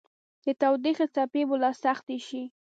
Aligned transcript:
د 0.45 0.47
تودوخې 0.59 1.05
څپې 1.15 1.41
به 1.47 1.55
لا 1.63 1.71
سختې 1.83 2.17
شي 2.27 2.43